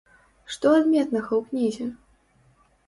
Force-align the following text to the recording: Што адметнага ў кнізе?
Што 0.53 0.67
адметнага 0.79 1.31
ў 1.41 1.49
кнізе? 1.51 1.87